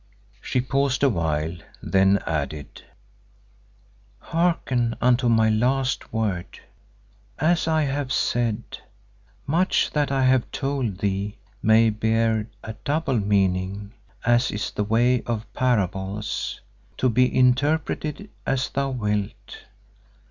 She 0.41 0.61
paused 0.61 1.03
awhile, 1.03 1.57
then 1.83 2.23
added, 2.25 2.81
"Hearken 4.17 4.95
unto 4.99 5.29
my 5.29 5.47
last 5.51 6.11
word! 6.11 6.59
As 7.37 7.67
I 7.67 7.83
have 7.83 8.11
said, 8.11 8.79
much 9.45 9.91
that 9.91 10.11
I 10.11 10.23
have 10.25 10.49
told 10.51 10.97
thee 10.97 11.37
may 11.61 11.91
bear 11.91 12.47
a 12.63 12.73
double 12.83 13.19
meaning, 13.19 13.93
as 14.25 14.49
is 14.49 14.71
the 14.71 14.83
way 14.83 15.21
of 15.27 15.45
parables, 15.53 16.59
to 16.97 17.07
be 17.07 17.25
interpreted 17.37 18.31
as 18.43 18.69
thou 18.69 18.89
wilt. 18.89 19.57